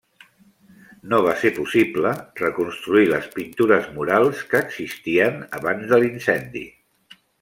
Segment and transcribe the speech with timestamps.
[1.09, 6.65] No va ser possible reconstruir les pintures murals que existien abans de l'incendi.